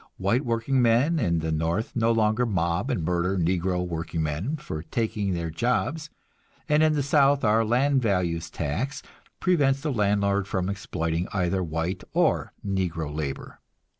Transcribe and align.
White 0.17 0.43
workingmen 0.43 1.19
in 1.19 1.37
the 1.37 1.51
North 1.51 1.95
no 1.95 2.11
longer 2.11 2.47
mob 2.47 2.89
and 2.89 3.05
murder 3.05 3.37
negro 3.37 3.85
workingmen 3.87 4.57
for 4.57 4.81
taking 4.81 5.35
their 5.35 5.51
jobs, 5.51 6.09
and 6.67 6.81
in 6.81 6.93
the 6.93 7.03
South 7.03 7.43
our 7.43 7.63
land 7.63 8.01
values 8.01 8.49
tax 8.49 9.03
prevents 9.39 9.81
the 9.81 9.93
landlord 9.93 10.47
from 10.47 10.69
exploiting 10.69 11.27
either 11.33 11.63
white 11.63 12.03
or 12.13 12.51
negro 12.65 13.13
labor. 13.15 13.59